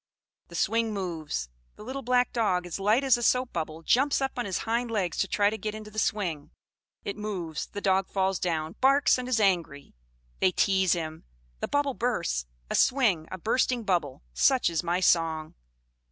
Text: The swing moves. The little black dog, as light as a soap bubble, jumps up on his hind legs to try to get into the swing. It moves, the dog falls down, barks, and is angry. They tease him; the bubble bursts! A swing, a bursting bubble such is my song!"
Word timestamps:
The 0.47 0.55
swing 0.55 0.95
moves. 0.95 1.47
The 1.75 1.83
little 1.83 2.01
black 2.01 2.33
dog, 2.33 2.65
as 2.65 2.79
light 2.79 3.03
as 3.03 3.17
a 3.17 3.21
soap 3.21 3.53
bubble, 3.53 3.83
jumps 3.83 4.19
up 4.19 4.31
on 4.35 4.45
his 4.45 4.57
hind 4.65 4.89
legs 4.89 5.15
to 5.19 5.27
try 5.27 5.51
to 5.51 5.59
get 5.59 5.75
into 5.75 5.91
the 5.91 5.99
swing. 5.99 6.49
It 7.05 7.15
moves, 7.17 7.67
the 7.67 7.81
dog 7.81 8.09
falls 8.09 8.39
down, 8.39 8.73
barks, 8.81 9.19
and 9.19 9.27
is 9.29 9.39
angry. 9.39 9.93
They 10.39 10.53
tease 10.53 10.93
him; 10.93 11.25
the 11.59 11.67
bubble 11.67 11.93
bursts! 11.93 12.47
A 12.67 12.73
swing, 12.73 13.27
a 13.31 13.37
bursting 13.37 13.83
bubble 13.83 14.23
such 14.33 14.71
is 14.71 14.81
my 14.81 15.01
song!" 15.01 15.53